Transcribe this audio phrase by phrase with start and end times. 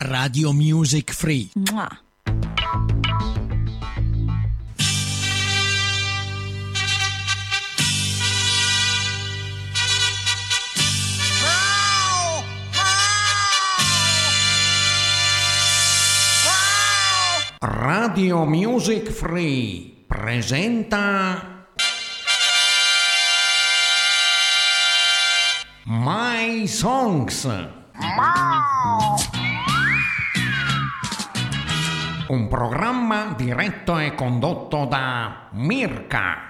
[0.00, 1.50] Radio Music Free.
[1.54, 1.88] Mua.
[17.58, 21.66] Radio Music Free presenta
[25.84, 27.48] My Songs.
[32.28, 36.47] Un programma diretto e condotto da Mirka.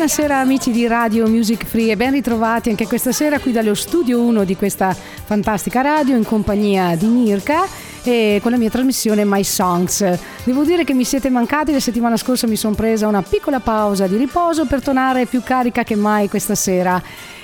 [0.00, 4.18] Buonasera amici di Radio Music Free e ben ritrovati anche questa sera qui dallo studio
[4.22, 7.66] 1 di questa fantastica radio in compagnia di Mirka
[8.02, 10.18] e con la mia trasmissione My Songs.
[10.44, 14.06] Devo dire che mi siete mancati, la settimana scorsa mi sono presa una piccola pausa
[14.06, 17.02] di riposo per tornare più carica che mai questa sera.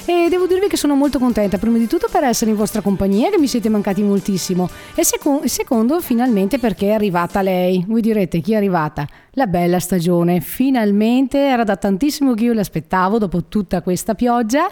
[0.08, 3.28] E devo dirvi che sono molto contenta, prima di tutto per essere in vostra compagnia,
[3.28, 7.84] che mi siete mancati moltissimo, e seco- secondo finalmente perché è arrivata lei.
[7.88, 9.04] Voi direte chi è arrivata?
[9.32, 14.68] La bella stagione, finalmente era da tantissimo che io l'aspettavo dopo tutta questa pioggia.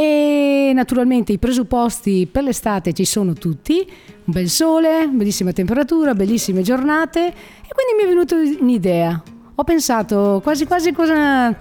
[0.00, 6.62] E naturalmente i presupposti per l'estate ci sono tutti, un bel sole, bellissima temperatura, bellissime
[6.62, 9.20] giornate e quindi mi è venuta un'idea.
[9.56, 11.52] Ho pensato quasi quasi cosa,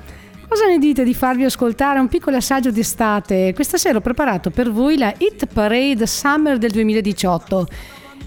[0.48, 3.54] cosa ne dite di farvi ascoltare un piccolo assaggio d'estate.
[3.56, 7.68] Questa sera ho preparato per voi la Hit Parade Summer del 2018.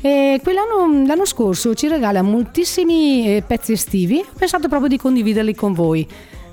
[0.01, 5.55] E quell'anno l'anno scorso ci regala moltissimi eh, pezzi estivi, ho pensato proprio di condividerli
[5.55, 6.05] con voi.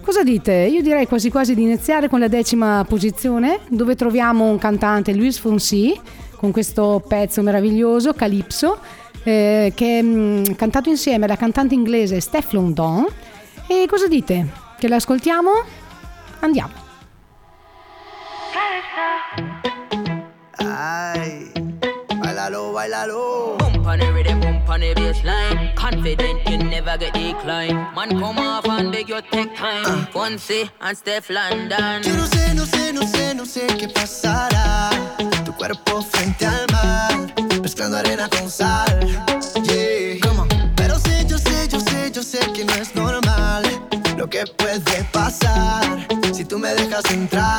[0.08, 0.54] Cosa dite?
[0.54, 5.38] Io direi quasi quasi di iniziare con la decima posizione, dove troviamo un cantante, Luis
[5.38, 6.00] Fonsi,
[6.38, 8.80] con questo pezzo meraviglioso, Calypso,
[9.24, 13.06] eh, che è mm, cantato insieme alla cantante inglese Steph London.
[13.68, 14.48] E cosa dite?
[14.80, 15.52] Che l'ascoltiamo?
[16.40, 16.72] Andiamo.
[20.56, 21.52] Ay,
[22.18, 23.56] bailalo, bailalo.
[24.70, 25.76] On the on bassline.
[25.76, 27.76] Confident you never get decline.
[27.96, 30.06] Man, come off and beg you take time.
[30.08, 32.04] Fonzie and Steph London.
[32.04, 34.90] Yo no sé, no sé, no sé, no sé qué pasará.
[35.46, 39.00] Tu cuerpo frente al mar, mezclando arena con sal.
[39.64, 40.20] Yeah.
[40.76, 43.64] Pero sé, yo sé, yo sé, yo sé que no es normal
[44.18, 47.58] lo que puede pasar si tú me dejas entrar.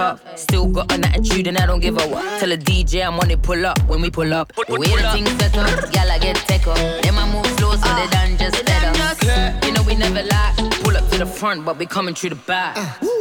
[0.00, 0.38] Top.
[0.38, 2.40] Still got an attitude and I don't give a what.
[2.40, 4.52] Tell a DJ I'm on it, pull up when we pull up.
[4.54, 6.76] The way the things set up, y'all I get take up.
[7.02, 8.92] Then I move slow so they done just better.
[9.66, 10.52] You know we never lie.
[10.82, 12.76] Pull up to the front, but we coming through the back.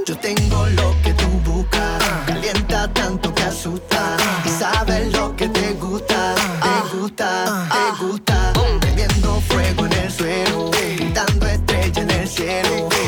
[0.07, 5.73] Yo tengo lo que tú buscas, calienta tanto que asusta y sabes lo que te
[5.73, 6.35] gusta,
[6.65, 7.29] te gusta,
[7.75, 8.53] te gusta.
[8.79, 12.98] Prendiendo fuego en el suelo, gritando estrella en el cielo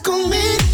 [0.00, 0.65] conmigo,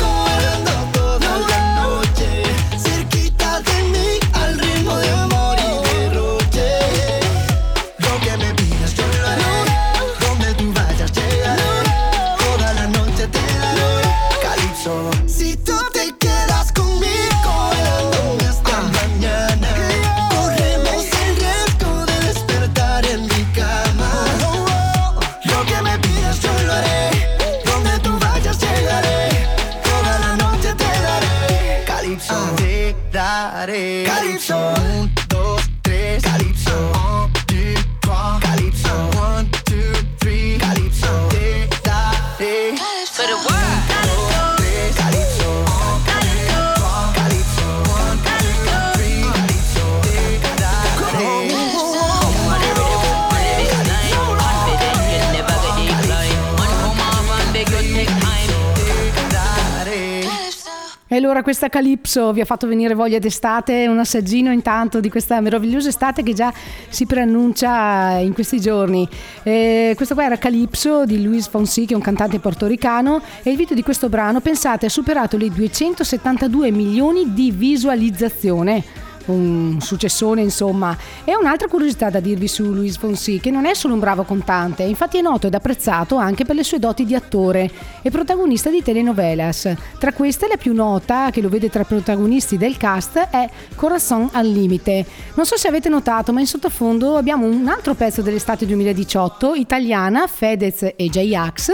[61.43, 66.23] questa Calypso vi ha fatto venire voglia d'estate, un assaggino intanto di questa meravigliosa estate
[66.23, 66.53] che già
[66.89, 69.09] si preannuncia in questi giorni.
[69.43, 73.56] Eh, questo qua era Calypso di Luis Fonsi, che è un cantante portoricano, e il
[73.56, 80.97] video di questo brano, pensate, ha superato le 272 milioni di visualizzazione un successone insomma.
[81.25, 84.83] E un'altra curiosità da dirvi su Luis Fonsi che non è solo un bravo cantante
[84.83, 87.71] infatti è noto ed apprezzato anche per le sue doti di attore
[88.03, 89.75] e protagonista di telenovelas.
[89.99, 94.29] Tra queste la più nota che lo vede tra i protagonisti del cast è Corazon
[94.33, 95.05] al limite.
[95.35, 100.27] Non so se avete notato ma in sottofondo abbiamo un altro pezzo dell'estate 2018 italiana
[100.27, 101.73] Fedez e J-Ax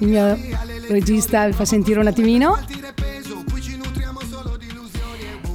[0.00, 0.36] il mio
[0.88, 2.58] regista vi fa sentire un attimino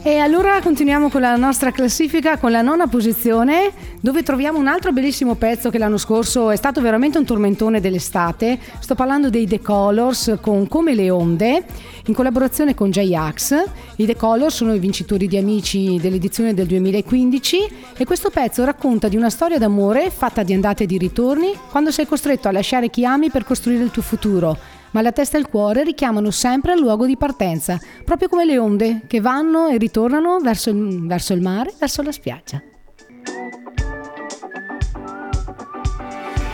[0.08, 4.92] e allora continuiamo con la nostra classifica con la nona posizione dove troviamo un altro
[4.92, 8.60] bellissimo pezzo che l'anno scorso è stato veramente un tormentone dell'estate.
[8.78, 11.66] Sto parlando dei The Colors con Come le onde
[12.06, 13.64] in collaborazione con J-Ax.
[13.96, 17.58] I The Colors sono i vincitori di Amici dell'edizione del 2015
[17.98, 21.90] e questo pezzo racconta di una storia d'amore fatta di andate e di ritorni quando
[21.90, 25.42] sei costretto a lasciare chi ami per costruire il tuo futuro ma la testa e
[25.42, 29.78] il cuore richiamano sempre al luogo di partenza, proprio come le onde che vanno e
[29.78, 32.64] ritornano verso il, verso il mare, verso la spiaggia.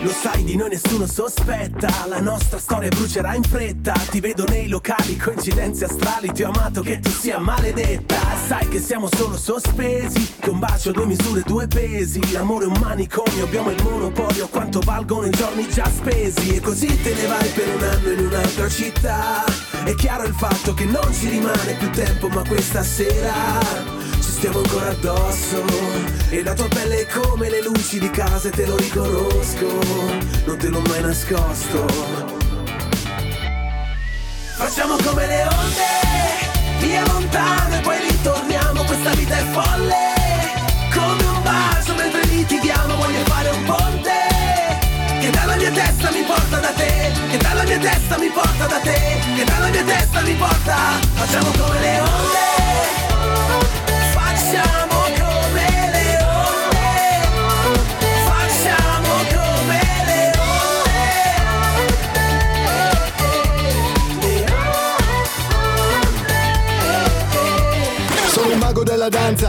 [0.01, 3.93] Lo sai di noi nessuno sospetta La nostra storia brucerà in fretta.
[3.93, 8.17] Ti vedo nei locali, coincidenze astrali Ti ho amato che tu sia maledetta.
[8.47, 12.31] Sai che siamo solo sospesi Che un bacio, due misure, due pesi.
[12.31, 16.55] L'amore è un manicomio, abbiamo il monopolio Quanto valgono i giorni già spesi.
[16.55, 19.43] E così te ne vai per un anno in un'altra città.
[19.83, 24.00] È chiaro il fatto che non ci rimane più tempo Ma questa sera
[24.41, 25.63] stiamo ancora addosso.
[26.31, 29.67] E la tua pelle è come le luci di casa e te lo riconosco.
[30.45, 31.85] Non te l'ho mai nascosto.
[34.57, 38.83] Facciamo come le onde Via lontano e poi ritorniamo.
[38.83, 40.10] Questa vita è folle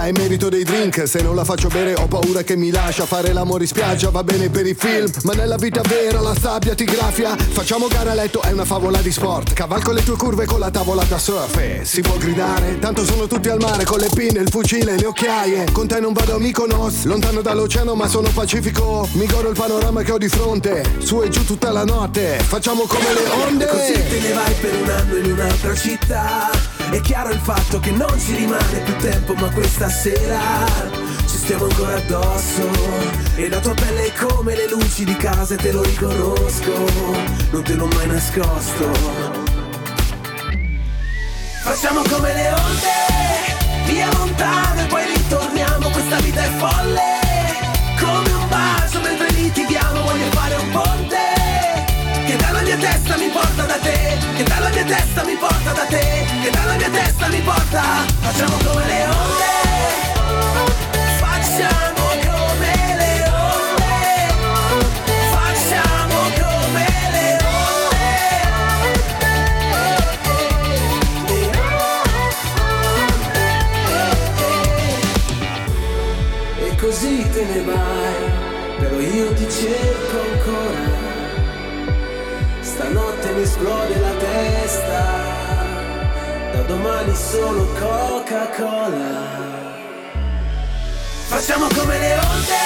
[0.02, 3.06] danza e merito dei drink Se non la faccio bere ho paura che mi lascia
[3.06, 6.74] Fare l'amore in spiaggia va bene per i film Ma nella vita vera la sabbia
[6.74, 7.36] ti graffia.
[7.36, 9.52] Facciamo gara a letto, è una favola di sport.
[9.52, 11.56] Cavalco le tue curve con la tavola da surf.
[11.56, 15.06] E si può gridare, tanto sono tutti al mare Con le pinne, il fucile, le
[15.06, 15.66] occhiaie.
[15.72, 19.08] Con te non vado a Mykonos Lontano dall'oceano ma sono pacifico.
[19.12, 22.38] Mi godo il panorama che ho di fronte Su e giù tutta la notte.
[22.38, 23.64] Facciamo come le onde.
[23.64, 27.80] E così te ne vai per un anno in un'altra città è chiaro il fatto
[27.80, 30.38] che non ci rimane più tempo Ma questa sera
[31.26, 32.68] ci stiamo ancora addosso.
[33.34, 36.86] E la tua pelle è come le luci di casa e te lo riconosco.
[37.50, 38.90] Non te l'ho mai nascosto.
[41.62, 45.88] Facciamo come le onde Via lontano e poi ritorniamo.
[45.88, 47.00] Questa vita è folle
[47.98, 50.02] Come un bacio mentre litighiamo.
[50.02, 51.16] Voglio fare un ponte
[52.26, 53.61] Che dalla mia testa mi porta
[55.72, 57.82] da te, che dalla mia testa mi porta.
[58.20, 59.31] Facciamo come le onde.
[86.72, 89.40] Domani solo Coca-Cola.
[91.28, 92.60] Facciamo come le onde,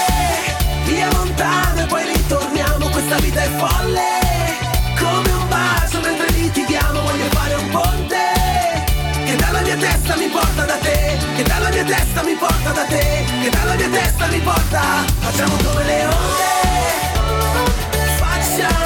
[0.84, 4.08] via lontano e poi ritorniamo, questa vita è folle,
[4.98, 8.22] come un bacio mentre litighiamo, voglio fare un ponte,
[9.24, 12.84] che dalla mia testa mi porta da te, che dalla mia testa mi porta da
[12.84, 14.82] te, che dalla mia testa mi porta,
[15.18, 16.54] facciamo come le onde,
[18.18, 18.85] facciamo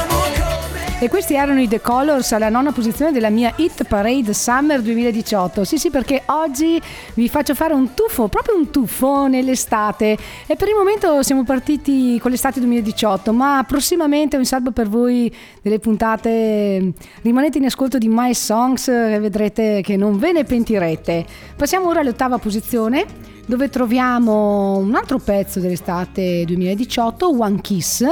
[1.02, 5.64] E questi erano i The Colors alla nona posizione della mia Hit Parade Summer 2018.
[5.64, 6.78] Sì, sì, perché oggi
[7.14, 10.18] vi faccio fare un tuffo, proprio un tuffo nell'estate.
[10.46, 14.90] E per il momento siamo partiti con l'estate 2018, ma prossimamente ho in salvo per
[14.90, 16.92] voi delle puntate.
[17.22, 21.24] Rimanete in ascolto di My Songs e vedrete che non ve ne pentirete.
[21.56, 28.04] Passiamo ora all'ottava posizione dove troviamo un altro pezzo dell'estate 2018, One Kiss,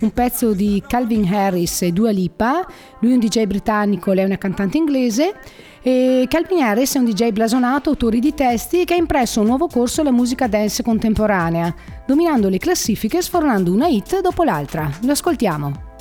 [0.00, 2.66] un pezzo di Calvin Harris e Dua Lipa,
[3.00, 5.34] lui è un DJ britannico, lei è una cantante inglese.
[5.82, 9.66] E Calvin Harris è un DJ blasonato, autore di testi che ha impresso un nuovo
[9.66, 11.74] corso alla musica dance contemporanea,
[12.06, 14.90] dominando le classifiche e sfornando una hit dopo l'altra.
[15.02, 15.93] Lo ascoltiamo.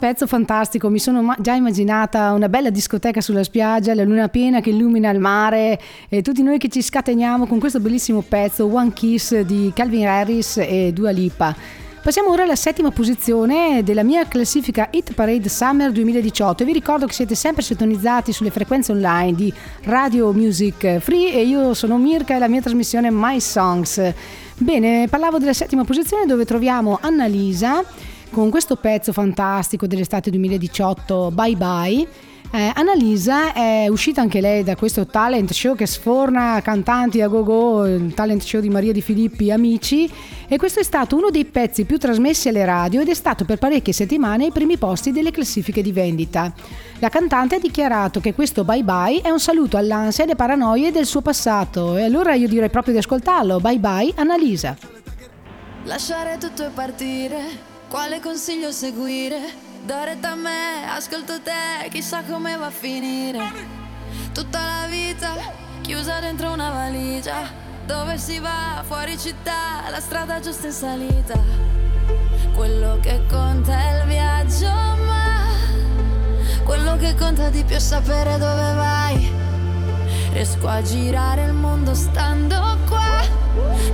[0.00, 4.70] Pezzo fantastico mi sono già immaginata una bella discoteca sulla spiaggia, la luna piena che
[4.70, 5.78] illumina il mare
[6.08, 10.56] e tutti noi che ci scateniamo con questo bellissimo pezzo One Kiss di Calvin Harris
[10.56, 11.54] e Dua Lipa.
[12.02, 17.04] Passiamo ora alla settima posizione della mia classifica Hit Parade Summer 2018 e vi ricordo
[17.04, 19.52] che siete sempre sintonizzati sulle frequenze online di
[19.82, 24.00] Radio Music Free e io sono Mirka e la mia trasmissione My Songs.
[24.56, 27.84] Bene, parlavo della settima posizione dove troviamo Annalisa
[28.30, 32.08] con questo pezzo fantastico dell'estate 2018 Bye Bye
[32.52, 37.86] eh, Annalisa è uscita anche lei da questo talent show che sforna cantanti a go-go,
[37.86, 40.10] il talent show di Maria Di Filippi Amici
[40.48, 43.58] e questo è stato uno dei pezzi più trasmessi alle radio ed è stato per
[43.58, 46.52] parecchie settimane ai primi posti delle classifiche di vendita.
[46.98, 50.90] La cantante ha dichiarato che questo bye bye è un saluto all'ansia e alle paranoie
[50.90, 53.60] del suo passato e allora io direi proprio di ascoltarlo.
[53.60, 54.76] Bye bye Annalisa.
[55.84, 57.38] Lasciare tutto e partire,
[57.90, 59.68] quale consiglio seguire?
[59.84, 63.40] Retta a me, ascolto te, chissà come va a finire.
[64.32, 65.34] Tutta la vita
[65.80, 67.50] chiusa dentro una valigia.
[67.84, 68.84] Dove si va?
[68.86, 71.34] Fuori città, la strada giusta in salita.
[72.54, 75.48] Quello che conta è il viaggio, ma
[76.62, 79.32] quello che conta di più è sapere dove vai.
[80.30, 83.20] Riesco a girare il mondo stando qua.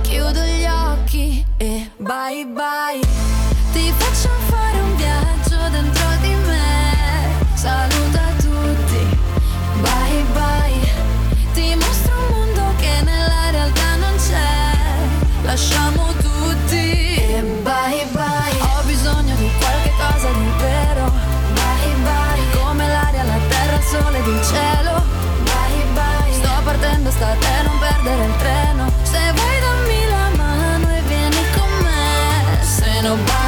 [0.01, 3.56] Chiudo gli occhi e bye bye.
[3.71, 7.45] Ti faccio fare un viaggio dentro di me.
[7.53, 9.17] Saluta tutti,
[9.81, 10.91] bye bye.
[11.53, 15.43] Ti mostro un mondo che nella realtà non c'è.
[15.43, 16.27] Lasciamo tutti
[17.63, 18.59] bye bye.
[18.61, 20.29] Ho bisogno di qualche cosa.
[21.53, 22.59] Bye bye.
[22.59, 25.03] Come l'aria, la terra, il sole ed il cielo.
[25.43, 26.33] Bye bye.
[26.33, 28.91] Sto partendo, sta a non perdere il treno.
[29.03, 33.46] Se vuoi dammi la mano e vieni con me.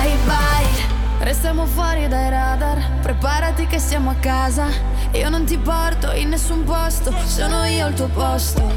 [1.29, 3.01] Restiamo fuori dai radar.
[3.01, 4.65] Preparati che siamo a casa.
[5.12, 7.13] Io non ti porto in nessun posto.
[7.24, 8.67] Sono io al tuo posto.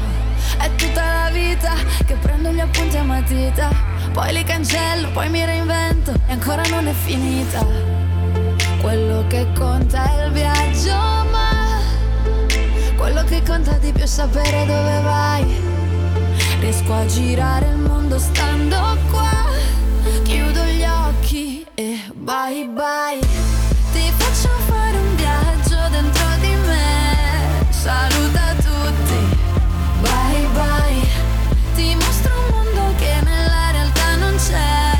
[0.59, 1.73] È tutta la vita
[2.05, 3.71] che prendo gli appunti a matita.
[4.11, 6.11] Poi li cancello, poi mi reinvento.
[6.27, 7.65] E ancora non è finita.
[8.81, 10.93] Quello che conta è il viaggio,
[11.31, 11.81] ma
[12.95, 15.59] quello che conta di più è sapere dove vai.
[16.59, 19.49] Riesco a girare il mondo stando qua.
[20.21, 20.72] Chiudo gli
[21.75, 23.19] e bye bye.
[23.91, 27.65] Ti faccio fare un viaggio dentro di me.
[27.69, 29.37] Saluta tutti,
[30.01, 31.07] bye bye.
[31.75, 34.97] Ti mostro un mondo che nella realtà non c'è.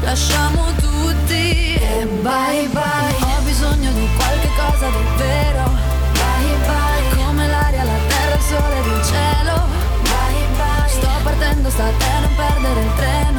[0.00, 3.16] Lasciamo tutti e bye bye.
[3.20, 5.70] Ho bisogno di qualche cosa di vero.
[6.12, 7.24] Bye bye.
[7.24, 9.54] Come l'aria, la terra, il sole ed il cielo.
[10.02, 10.88] Bye bye.
[10.88, 13.31] Sto partendo, sta a te, non perdere il treno.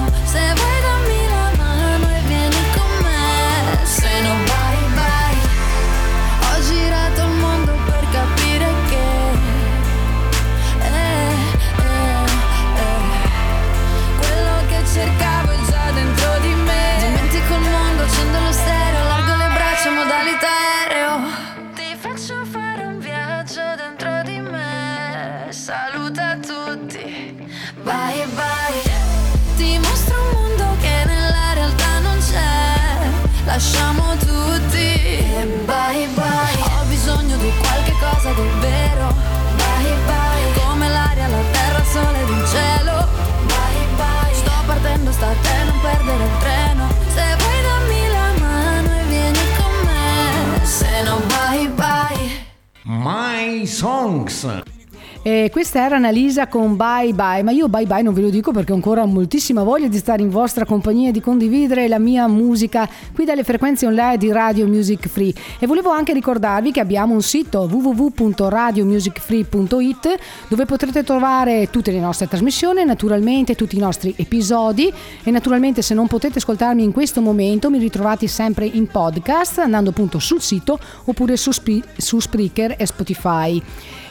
[38.24, 39.14] Cosa di vero.
[39.58, 40.64] Bye bye.
[40.64, 43.08] Come l'aria, la terra, il sole ed il cielo.
[43.48, 44.34] Bye bye.
[44.34, 46.88] Sto partendo, sta a te, non perdere il treno.
[47.14, 50.66] Se vuoi dammi la mano e vieni con me.
[50.66, 52.46] Se no bye bye.
[52.84, 54.73] My Songs.
[55.26, 58.52] E questa era Annalisa con Bye Bye, ma io Bye Bye non ve lo dico
[58.52, 62.28] perché ho ancora moltissima voglia di stare in vostra compagnia e di condividere la mia
[62.28, 65.34] musica qui dalle frequenze online di Radio Music Free.
[65.60, 70.16] E volevo anche ricordarvi che abbiamo un sito www.radiomusicfree.it
[70.50, 74.92] dove potrete trovare tutte le nostre trasmissioni, naturalmente tutti i nostri episodi
[75.24, 79.92] e naturalmente se non potete ascoltarmi in questo momento mi ritrovate sempre in podcast andando
[79.92, 83.64] appunto sul sito oppure su, Spri- su Spreaker e Spotify.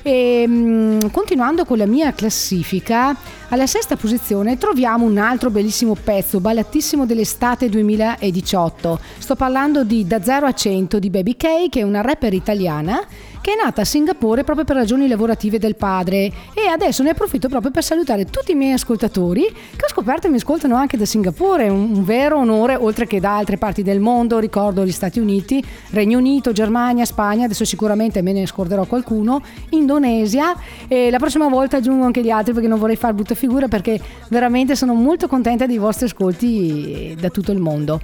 [0.03, 3.17] E, mh, continuando con la mia classifica,
[3.49, 8.99] alla sesta posizione troviamo un altro bellissimo pezzo, ballatissimo dell'estate 2018.
[9.19, 13.01] Sto parlando di Da 0 a 100 di Baby K, che è una rapper italiana
[13.43, 16.31] che è nata a Singapore proprio per ragioni lavorative del padre.
[16.55, 20.37] E adesso ne approfitto proprio per salutare tutti i miei ascoltatori che ho scoperto mi
[20.37, 24.39] ascoltano anche da Singapore, un, un vero onore oltre che da altre parti del mondo,
[24.39, 30.55] ricordo gli Stati Uniti, Regno Unito, Germania, Spagna, adesso sicuramente me ne scorderò qualcuno, Indonesia.
[30.87, 34.01] E la prossima volta aggiungo anche gli altri perché non vorrei far brutta figura perché
[34.29, 38.01] veramente sono molto contenta dei vostri ascolti da tutto il mondo.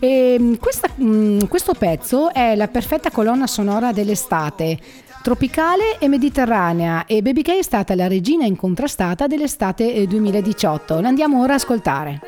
[0.00, 0.88] E questa,
[1.48, 4.78] questo pezzo è la perfetta colonna sonora dell'estate
[5.22, 11.00] tropicale e mediterranea e Baby K è stata la regina incontrastata dell'estate 2018.
[11.00, 12.20] L'andiamo ora a ascoltare.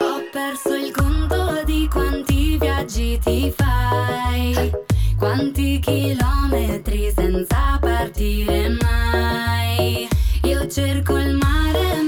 [0.00, 4.70] Ho perso il conto di quanti viaggi ti fai,
[5.16, 10.08] quanti chilometri senza partire mai.
[10.42, 12.02] Io cerco il mare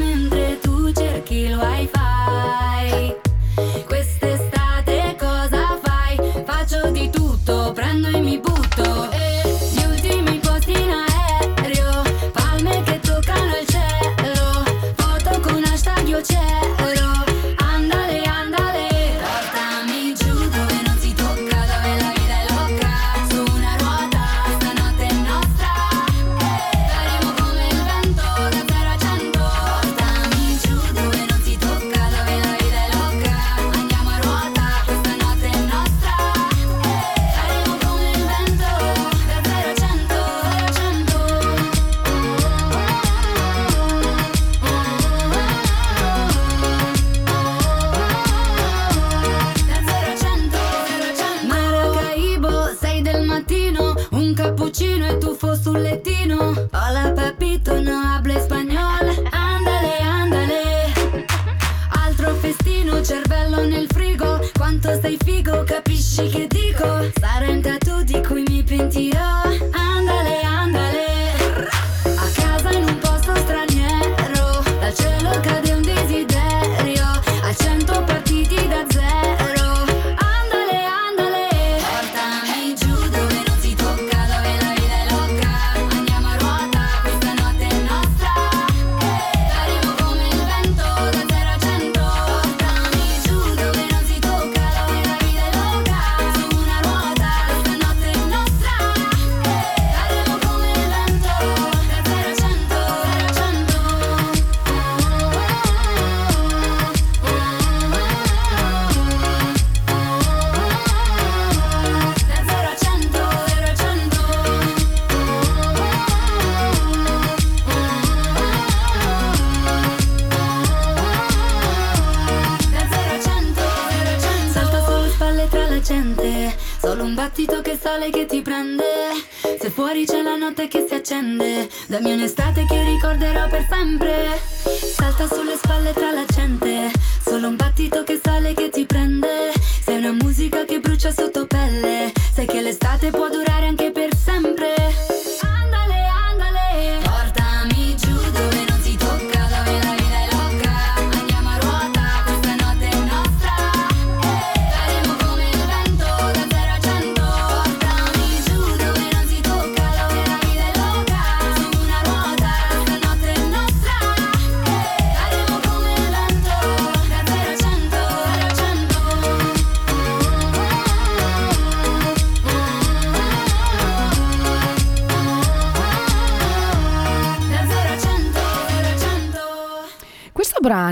[56.33, 57.36] all up.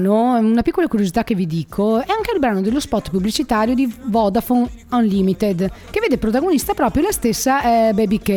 [0.04, 3.74] Questo brano, una piccola curiosità che vi dico, è anche il brano dello spot pubblicitario
[3.74, 8.28] di Vodafone Unlimited, che vede protagonista proprio la stessa eh, Baby K.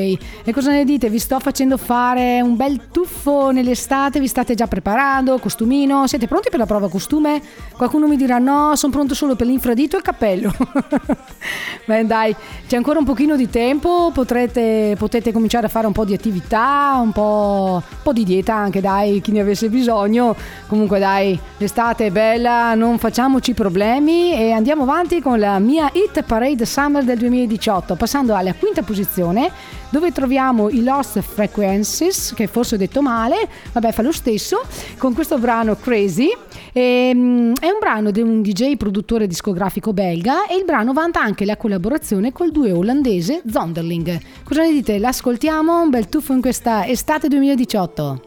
[0.43, 1.10] E cosa ne dite?
[1.10, 6.50] Vi sto facendo fare un bel tuffo nell'estate, vi state già preparando, costumino, siete pronti
[6.50, 7.41] per la prova costume?
[7.76, 10.54] Qualcuno mi dirà no, sono pronto solo per l'infradito e il cappello.
[11.86, 12.36] Beh dai,
[12.67, 17.00] c'è ancora un pochino di tempo, potrete, potete cominciare a fare un po' di attività,
[17.02, 20.36] un po', un po' di dieta anche dai, chi ne avesse bisogno.
[20.67, 26.22] Comunque dai, l'estate è bella, non facciamoci problemi e andiamo avanti con la mia Hit
[26.24, 29.52] Parade Summer del 2018, passando alla quinta posizione
[29.90, 34.62] dove troviamo i Lost Frequencies, che forse ho detto male, vabbè fa lo stesso,
[34.98, 36.30] con questo brano Crazy.
[36.74, 41.46] Ehm, è un brano di un DJ produttore discografico belga e il brano vanta anche
[41.46, 44.20] la collaborazione col duo olandese Zonderling.
[44.44, 45.00] Cosa ne dite?
[45.00, 45.82] L'ascoltiamo?
[45.82, 48.22] Un bel tuffo in questa estate 2018.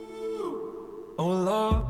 [1.17, 1.90] Oh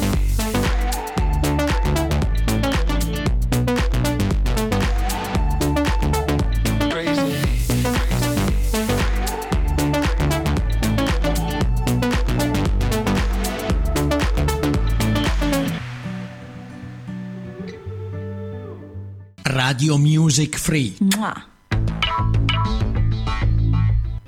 [19.81, 20.93] Radio Music Free.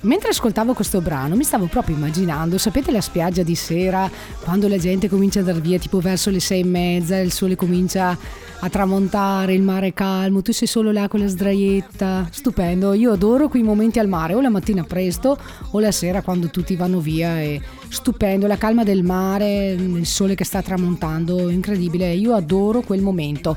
[0.00, 4.10] Mentre ascoltavo questo brano mi stavo proprio immaginando, sapete la spiaggia di sera,
[4.42, 7.54] quando la gente comincia ad andare via tipo verso le sei e mezza, il sole
[7.54, 8.18] comincia
[8.58, 13.12] a tramontare, il mare è calmo, tu sei solo là con la sdraietta, stupendo, io
[13.12, 15.38] adoro quei momenti al mare, o la mattina presto
[15.70, 20.34] o la sera quando tutti vanno via, è stupendo, la calma del mare, il sole
[20.34, 23.56] che sta tramontando, incredibile, io adoro quel momento.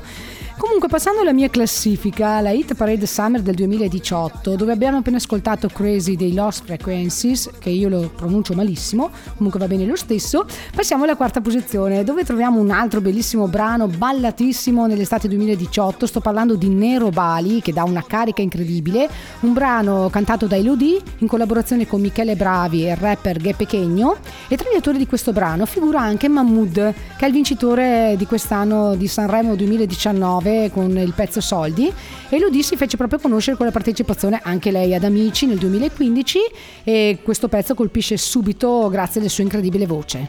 [0.58, 5.68] Comunque, passando alla mia classifica, la Hit Parade Summer del 2018, dove abbiamo appena ascoltato
[5.68, 11.04] Crazy dei Lost Frequencies, che io lo pronuncio malissimo, comunque va bene lo stesso, passiamo
[11.04, 16.06] alla quarta posizione, dove troviamo un altro bellissimo brano ballatissimo nell'estate 2018.
[16.06, 19.08] Sto parlando di Nero Bali, che dà una carica incredibile,
[19.40, 24.16] un brano cantato da Elodie in collaborazione con Michele Bravi e il rapper Ghe Pechegno.
[24.48, 28.26] E tra gli autori di questo brano figura anche Mahmood, che è il vincitore di
[28.26, 33.66] quest'anno di Sanremo 2019 con il pezzo Soldi e Elodie si fece proprio conoscere con
[33.66, 36.38] la partecipazione anche lei ad Amici nel 2015
[36.84, 40.28] e questo pezzo colpisce subito grazie alla sua incredibile voce.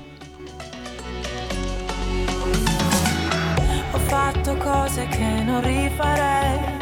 [3.92, 6.79] Ho fatto cose che non rifarei.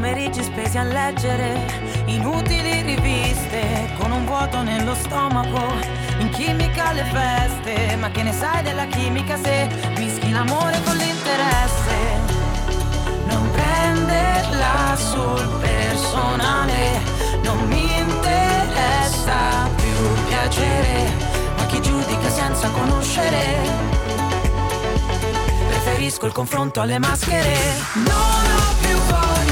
[0.00, 1.58] Pomeriggi spesi a leggere
[2.04, 5.74] inutili riviste con un vuoto nello stomaco.
[6.18, 11.96] In chimica le feste, ma che ne sai della chimica se mischi l'amore con l'interesse?
[13.26, 17.00] Non prenderla sul personale,
[17.42, 21.12] non mi interessa più piacere,
[21.56, 23.56] ma chi giudica senza conoscere?
[25.66, 27.56] Preferisco il confronto alle maschere.
[27.94, 29.47] Non ho più voglia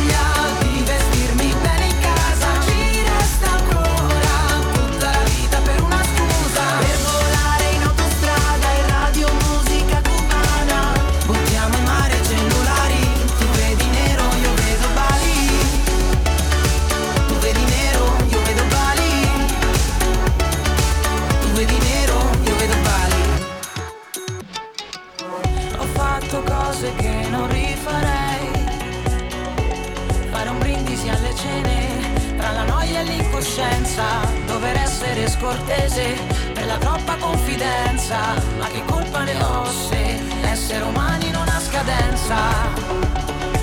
[35.17, 36.15] essere scortese
[36.53, 38.35] per la troppa confidenza.
[38.59, 42.37] Ma che colpa ne ho se essere umani non ha scadenza?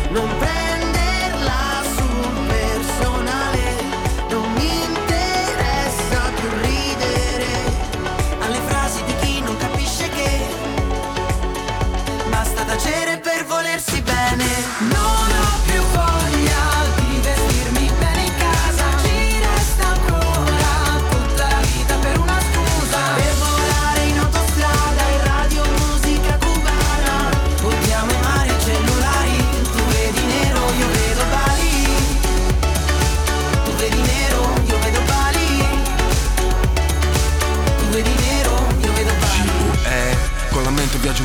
[0.09, 0.72] Non prenderla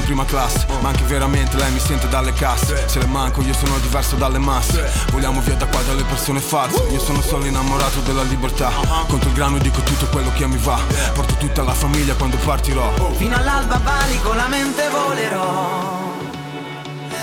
[0.09, 2.89] prima classe Ma anche veramente lei mi sente dalle casse.
[2.89, 4.91] Se le manco io sono diverso dalle masse.
[5.11, 6.83] Vogliamo via da qua dalle persone false.
[6.91, 8.71] Io sono solo innamorato della libertà.
[9.07, 10.79] Contro il grano dico tutto quello che mi va.
[11.13, 12.91] Porto tutta la famiglia quando partirò.
[13.17, 16.17] Fino all'alba Bali con la mente volerò.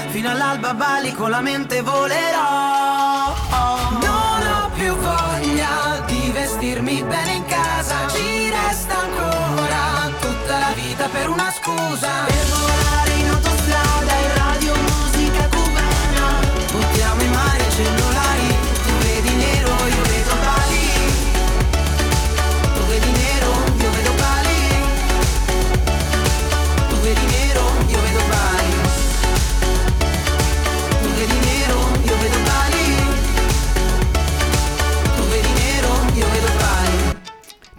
[0.09, 3.33] Fino all'alba Bali con la mente volerò.
[3.99, 8.34] Non ho più voglia di vestirmi bene in casa
[11.15, 12.25] per una scusa.
[12.25, 13.04] Per volare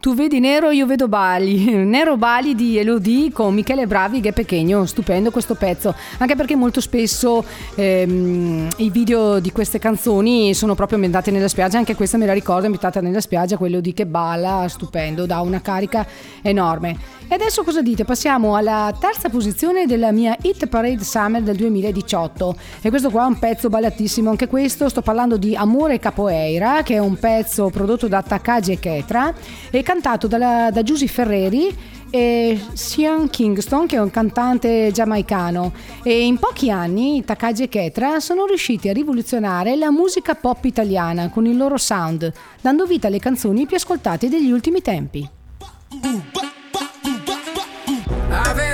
[0.07, 1.65] Tu vedi nero, io vedo Bali.
[1.85, 4.87] Nero Bali di Elodie con Michele Bravi che è Pechegno.
[4.87, 5.93] Stupendo questo pezzo.
[6.19, 11.79] Anche perché molto spesso ehm, i video di queste canzoni sono proprio ambientati nella spiaggia.
[11.79, 13.57] Anche questa me la ricordo, ambientata nella spiaggia.
[13.57, 16.07] Quello di che balla, stupendo, dà una carica
[16.41, 16.97] enorme.
[17.29, 18.05] E adesso cosa dite?
[18.05, 22.57] Passiamo alla terza posizione della mia Hit Parade Summer del 2018.
[22.83, 24.31] E questo qua è un pezzo ballatissimo.
[24.31, 28.79] Anche questo sto parlando di Amore Capoeira, che è un pezzo prodotto da Takagi e
[28.79, 29.35] Ketra
[29.71, 31.77] e cantato dalla- da Giusy Ferreri
[32.11, 35.73] e Sean Kingston che è un cantante giamaicano
[36.05, 41.29] e in pochi anni Takagi e Ketra sono riusciti a rivoluzionare la musica pop italiana
[41.31, 45.29] con il loro sound dando vita alle canzoni più ascoltate degli ultimi tempi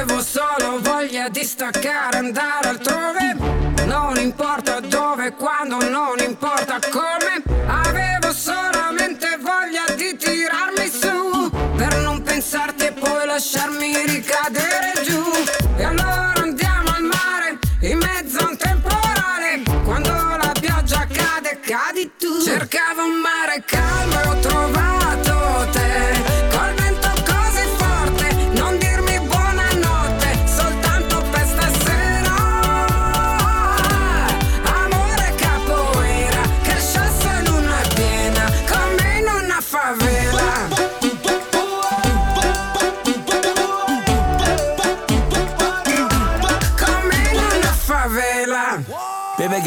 [0.03, 3.37] Avevo solo voglia di staccare, andare altrove.
[3.85, 7.41] Non importa dove, quando, non importa come.
[7.69, 11.49] Avevo solamente voglia di tirarmi su.
[11.77, 15.23] Per non pensarti e poi lasciarmi ricadere giù.
[15.77, 19.62] E allora andiamo al mare, in mezzo a un temporale.
[19.85, 22.43] Quando la pioggia cade, cadi tu.
[22.43, 24.82] Cercavo un mare calmo e ho trovato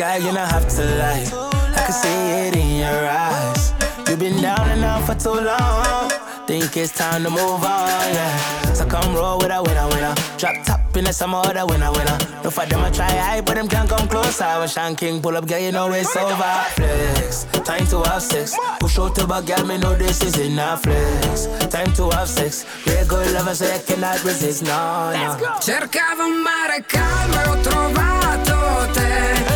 [0.05, 1.25] Baby girl, you don't have to lie.
[1.75, 3.73] I can see it in your eyes.
[4.07, 6.09] You've been down and out for too long.
[6.45, 8.73] Think it's time to move on, yeah.
[8.73, 10.13] So come roll with a winner, winner.
[10.37, 12.17] Drop top in some other winner, winner.
[12.43, 14.37] No for them I try high, but them can't come close.
[14.37, 14.59] closer.
[14.59, 16.53] When Sean King pull up, girl, you know it's over.
[16.75, 18.55] Flex, time to have sex.
[18.79, 20.83] Push out to back, girl, me know this is in enough.
[20.83, 22.63] Flex, time to have sex.
[22.85, 25.59] Good lover, so you cannot resist, no, no.
[25.59, 29.54] Cercavo un mare calmo ho trovato te.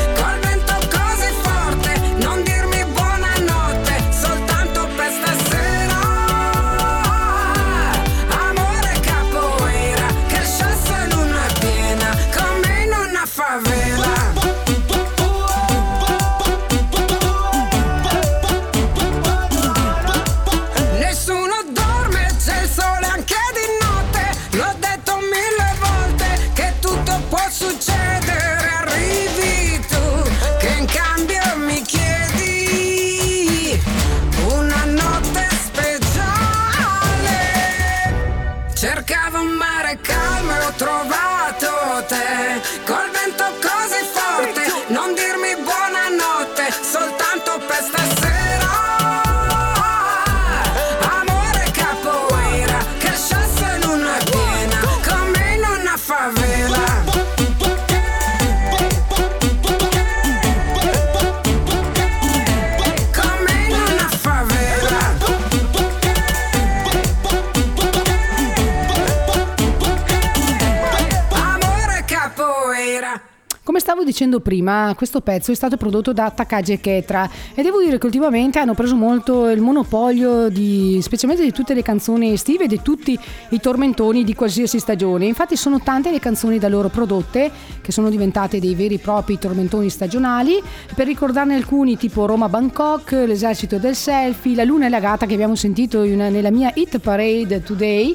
[74.20, 78.06] Dicendo prima, questo pezzo è stato prodotto da Takagi e Ketra e devo dire che
[78.06, 82.82] ultimamente hanno preso molto il monopolio di, specialmente di tutte le canzoni estive e di
[82.82, 83.18] tutti
[83.52, 85.26] i tormentoni di qualsiasi stagione.
[85.26, 89.40] Infatti sono tante le canzoni da loro prodotte che sono diventate dei veri e propri
[89.40, 90.62] tormentoni stagionali.
[90.94, 95.34] Per ricordarne alcuni tipo Roma Bangkok, L'esercito del selfie, La luna e la gata che
[95.34, 98.14] abbiamo sentito in- nella mia hit parade today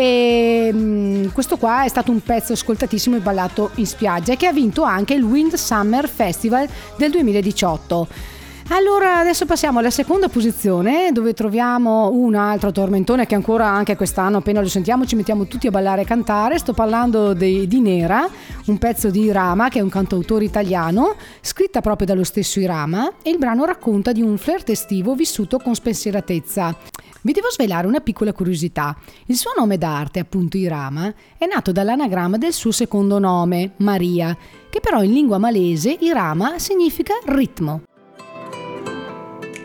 [0.00, 4.52] e mm, questo qua è stato un pezzo ascoltatissimo e ballato in spiaggia che ha
[4.52, 8.36] vinto anche il Wind Summer Festival del 2018.
[8.70, 14.36] Allora, adesso passiamo alla seconda posizione dove troviamo un altro tormentone che ancora anche quest'anno
[14.36, 16.58] appena lo sentiamo ci mettiamo tutti a ballare e cantare.
[16.58, 18.28] Sto parlando di, di Nera,
[18.66, 23.30] un pezzo di Irama che è un cantautore italiano, scritta proprio dallo stesso Irama e
[23.30, 26.76] il brano racconta di un flirt estivo vissuto con spensieratezza.
[27.22, 28.94] Vi devo svelare una piccola curiosità.
[29.26, 34.36] Il suo nome d'arte, appunto Irama, è nato dall'anagramma del suo secondo nome, Maria,
[34.68, 37.80] che però in lingua malese Irama significa ritmo.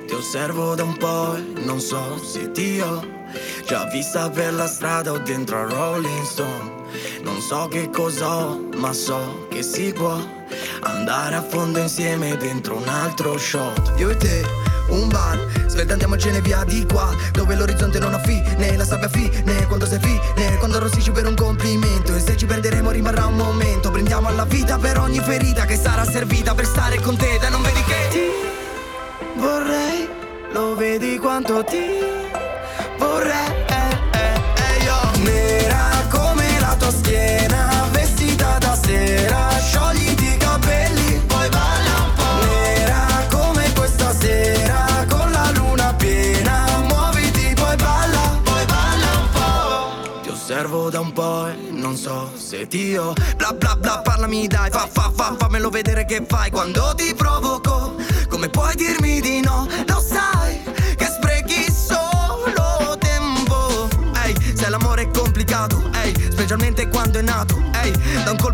[0.06, 3.02] Ti osservo da un po' e non so se ti ho
[3.66, 6.72] già vista per la strada o dentro a Rolling Stone.
[7.24, 10.16] Non so che cos'ho, ma so che si può
[10.82, 13.94] andare a fondo insieme dentro un altro shot.
[13.98, 14.46] Io e te,
[14.90, 19.66] un bar, svelta andiamocene via di qua, dove l'orizzonte non ha fine, la sabbia fine,
[19.68, 22.14] quando sei fine, quando arrossisci per un complimento.
[22.16, 26.06] E se ci perderemo rimarrà un momento, prendiamo alla vita per ogni ferita che sarà
[26.06, 28.20] servita per stare con te, da non vedi che ti
[29.40, 29.93] vorrei,
[30.54, 31.84] lo vedi quanto ti
[32.98, 33.48] vorrei.
[33.68, 35.18] eh, eh, eh.
[35.24, 42.46] Nera come la tua schiena, vestita da sera, sciogliti i capelli, poi balla un po'.
[42.46, 50.22] Nera come questa sera, con la luna piena, muoviti, poi balla, poi balla un po'.
[50.22, 54.48] Ti osservo da un po' e non so se ti ho Bla bla bla parlami
[54.48, 57.96] dai fa fa fa fammelo vedere che fai quando ti provoco
[58.30, 59.68] Come puoi dirmi di no?
[59.88, 60.33] Lo sai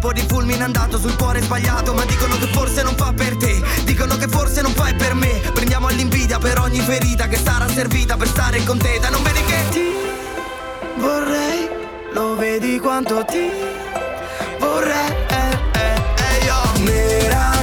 [0.10, 3.62] colpo di fulmine andato sul cuore sbagliato Ma dicono che forse non fa per te
[3.84, 8.18] Dicono che forse non fai per me Prendiamo all'invidia per ogni ferita Che sarà servita
[8.18, 9.94] per stare con te Da non vedi che ti
[10.98, 11.70] vorrei
[12.14, 13.50] Lo vedi quanto ti
[14.60, 16.84] vorrei eh, eh, eh, io.
[16.84, 17.59] Nera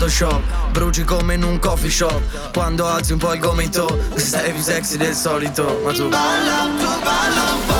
[0.00, 2.52] Photoshop Bruci come in un coffee shop.
[2.54, 6.08] Quando alzi un po' il gomito Sei più sexy del solito Ma tu.
[6.08, 7.52] Balla, tu balla.
[7.52, 7.79] un po'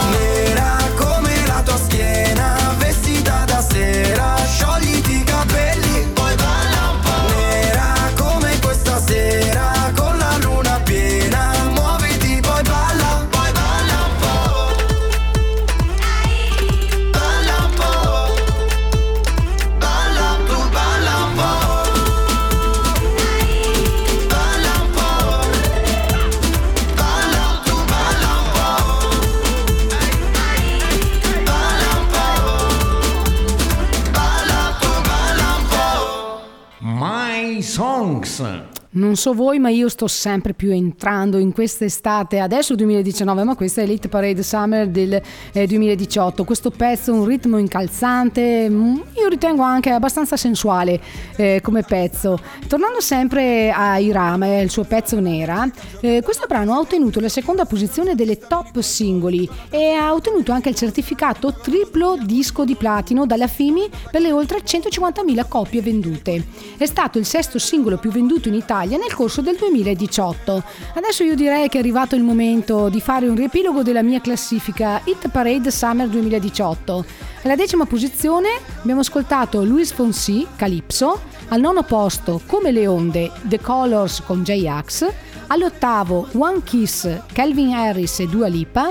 [39.10, 43.82] Non so voi, ma io sto sempre più entrando in quest'estate, adesso 2019, ma questa
[43.82, 45.20] è l'Hit Parade Summer del
[45.52, 46.44] eh, 2018.
[46.44, 51.00] Questo pezzo, un ritmo incalzante, mm, io ritengo anche abbastanza sensuale
[51.34, 52.38] eh, come pezzo.
[52.68, 55.68] Tornando sempre a Irama e al suo pezzo Nera,
[56.00, 60.68] eh, questo brano ha ottenuto la seconda posizione delle top singoli e ha ottenuto anche
[60.68, 66.46] il certificato triplo disco di platino dalla FIMI per le oltre 150.000 copie vendute.
[66.76, 70.62] È stato il sesto singolo più venduto in Italia nel corso del 2018.
[70.94, 75.00] Adesso io direi che è arrivato il momento di fare un riepilogo della mia classifica
[75.04, 77.04] Hit Parade Summer 2018.
[77.42, 78.48] Alla decima posizione
[78.80, 85.10] abbiamo ascoltato Luis Fonsi, Calypso, al nono posto Come le onde, The Colors con J-Ax,
[85.46, 88.90] all'ottavo One Kiss, Calvin Harris e Dua Lipa,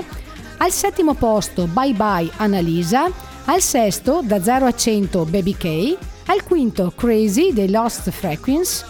[0.58, 3.10] al settimo posto Bye Bye Annalisa,
[3.44, 5.96] al sesto da 0 a 100 Baby K,
[6.26, 8.84] al quinto Crazy dei Lost Frequency,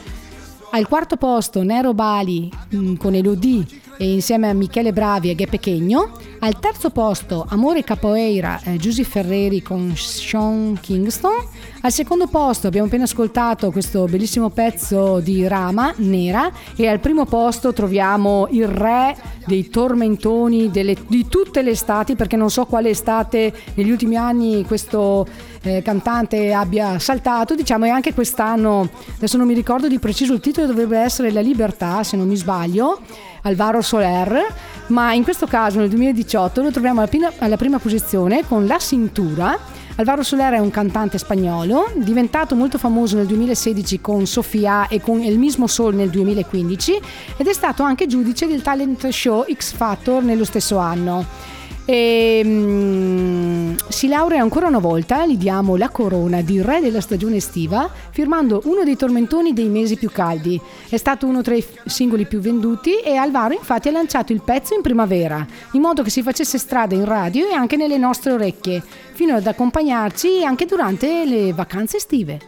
[0.70, 3.66] al quarto posto Nero Bali mm, con Elodie
[3.98, 6.16] e insieme a Michele Bravi e Ghe Pechegno.
[6.38, 11.34] Al terzo posto Amore Capoeira, eh, Giusy Ferreri con Sean Kingston.
[11.82, 16.52] Al secondo posto abbiamo appena ascoltato questo bellissimo pezzo di Rama, Nera.
[16.76, 19.16] E al primo posto troviamo il re
[19.46, 24.62] dei tormentoni delle- di tutte le estati, perché non so quale estate negli ultimi anni
[24.66, 25.26] questo
[25.62, 30.40] eh, cantante abbia saltato, diciamo, e anche quest'anno, adesso non mi ricordo di preciso il
[30.40, 33.00] titolo, dovrebbe essere La Libertà, se non mi sbaglio,
[33.42, 34.46] Alvaro Soler,
[34.88, 38.78] ma in questo caso nel 2018 lo troviamo alla prima, alla prima posizione con La
[38.78, 39.78] Cintura.
[40.00, 45.20] Alvaro Soler è un cantante spagnolo, diventato molto famoso nel 2016 con Sofia e con
[45.20, 47.00] El Mismo Sol nel 2015
[47.36, 51.58] ed è stato anche giudice del talent show X Factor nello stesso anno.
[51.92, 57.36] E, mm, si laurea ancora una volta, gli diamo la corona di re della stagione
[57.36, 60.60] estiva, firmando uno dei tormentoni dei mesi più caldi.
[60.88, 64.72] È stato uno tra i singoli più venduti e Alvaro infatti ha lanciato il pezzo
[64.72, 68.80] in primavera, in modo che si facesse strada in radio e anche nelle nostre orecchie,
[69.14, 72.38] fino ad accompagnarci anche durante le vacanze estive.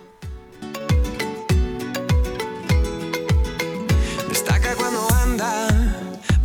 [4.28, 5.66] Destaca cuando anda,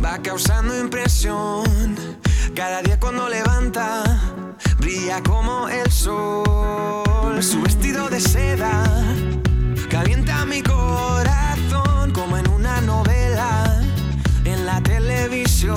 [0.00, 2.17] va causando impresión.
[2.58, 4.02] Cada día cuando levanta,
[4.80, 7.40] brilla como el sol.
[7.40, 8.82] Su vestido de seda
[9.88, 13.80] calienta mi corazón como en una novela
[14.44, 15.76] en la televisión.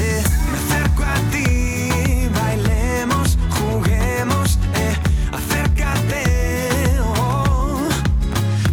[0.00, 4.96] Eh, me acerco a ti, bailemos, juguemos, eh,
[5.32, 6.98] acércate.
[7.14, 7.88] oh.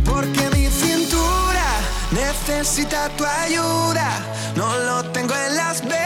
[0.03, 1.67] Porque mi cintura
[2.09, 4.26] necesita tu ayuda.
[4.55, 6.05] No lo tengo en las venas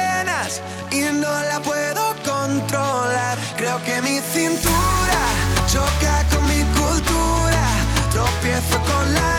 [1.14, 3.38] no la puedo controlar.
[3.58, 5.22] Creo que mi cintura
[5.68, 7.64] choca con mi cultura.
[8.12, 9.39] Tropiezo con la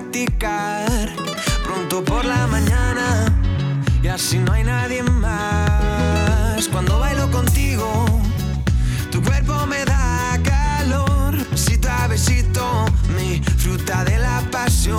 [0.00, 1.10] practicar
[1.62, 3.26] pronto por la mañana
[4.02, 6.68] y así no hay nadie más.
[6.68, 8.06] Cuando bailo contigo,
[9.10, 12.86] tu cuerpo me da calor, besito a besito,
[13.16, 14.96] mi fruta de la pasión.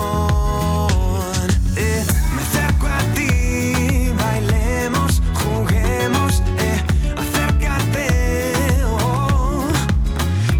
[1.76, 6.80] Eh, me acerco a ti, bailemos, juguemos, eh,
[7.16, 8.84] acércate.
[8.86, 9.64] oh.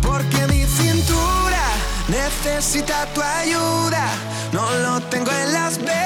[0.03, 1.65] Porque mi cintura
[2.09, 4.12] necesita tu ayuda.
[5.13, 6.02] Tengo en las venas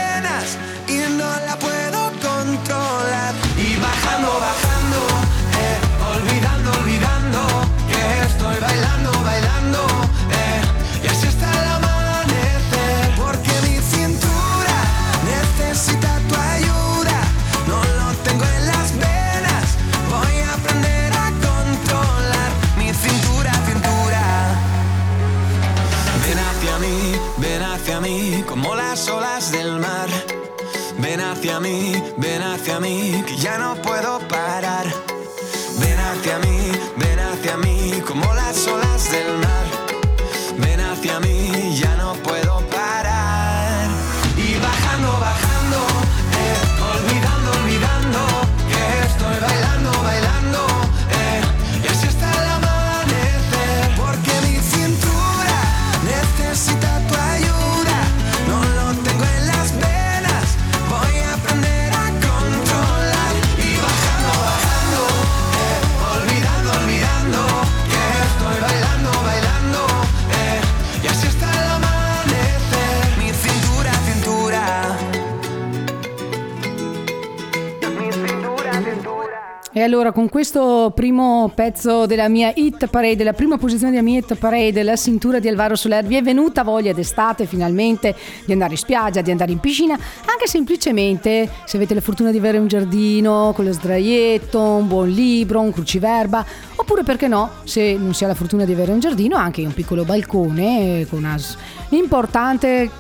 [28.47, 30.09] como las olas del mar.
[30.99, 35.06] Ven hacia mí, ven hacia mí, que ya no puedo parar.
[79.87, 84.35] Allora con questo primo pezzo della mia hit parade, la prima posizione della mia hit
[84.35, 88.15] parade, la cintura di Alvaro Soler, vi è venuta voglia d'estate finalmente
[88.45, 92.39] di andare in spiaggia, di andare in piscina, anche semplicemente se avete la fortuna di
[92.39, 97.97] avere un giardino con lo sdraietto, un buon libro, un cruciverba, oppure perché no, se
[97.97, 101.37] non si ha la fortuna di avere un giardino, anche un piccolo balcone con una
[101.91, 102.91] importante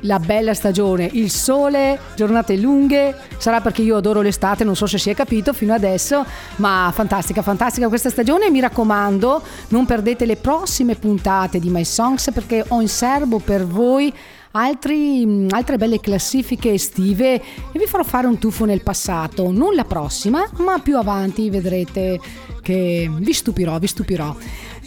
[0.00, 4.98] la bella stagione, il sole, giornate lunghe, sarà perché io adoro l'estate, non so se
[4.98, 6.24] si è capito fino adesso,
[6.56, 12.30] ma fantastica, fantastica questa stagione, mi raccomando, non perdete le prossime puntate di My Songs
[12.32, 14.12] perché ho in serbo per voi
[14.52, 19.74] altri- mh, altre belle classifiche estive e vi farò fare un tuffo nel passato, non
[19.74, 22.18] la prossima, ma più avanti vedrete
[22.62, 24.34] che vi stupirò, vi stupirò.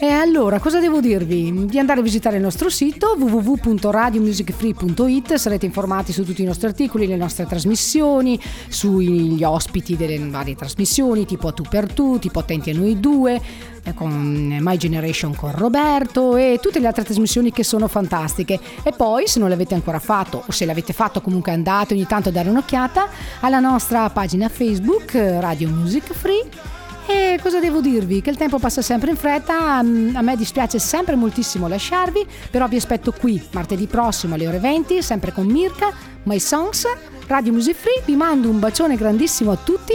[0.02, 1.66] E allora, cosa devo dirvi?
[1.66, 7.06] Di andare a visitare il nostro sito www.radiomusicfree.it, sarete informati su tutti i nostri articoli,
[7.06, 8.40] le nostre trasmissioni,
[8.70, 13.38] sugli ospiti delle varie trasmissioni, tipo a tu per tu, tipo attenti a noi due,
[13.82, 18.58] eh, con My Generation con Roberto e tutte le altre trasmissioni che sono fantastiche.
[18.82, 22.30] E poi, se non l'avete ancora fatto, o se l'avete fatto, comunque andate ogni tanto
[22.30, 23.06] a dare un'occhiata
[23.40, 26.78] alla nostra pagina Facebook Radio Music Free
[27.10, 28.22] E cosa devo dirvi?
[28.22, 32.68] Che il tempo passa sempre in fretta, mm, a me dispiace sempre moltissimo lasciarvi, però
[32.68, 35.92] vi aspetto qui martedì prossimo alle ore 20, sempre con Mirka,
[36.22, 36.84] My Songs,
[37.26, 39.94] Radio Music Free, vi mando un bacione grandissimo a tutti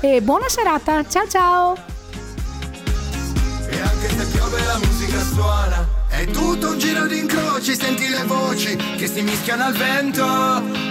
[0.00, 1.76] e buona serata, ciao ciao!
[3.70, 8.24] E anche se piove la musica suona È tutto un giro di incroci, senti le
[8.24, 10.22] voci Che si mischiano al vento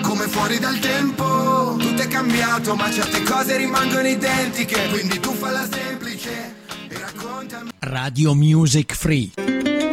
[0.01, 5.67] Come fuori dal tempo Tutto è cambiato ma certe cose rimangono identiche Quindi tu falla
[5.71, 6.55] semplice
[6.89, 9.88] e raccontami Radio Music Free.